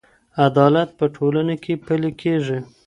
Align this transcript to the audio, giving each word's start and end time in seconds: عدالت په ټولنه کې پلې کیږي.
عدالت 0.45 0.89
په 0.99 1.05
ټولنه 1.15 1.55
کې 1.63 1.73
پلې 1.85 2.11
کیږي. 2.21 2.59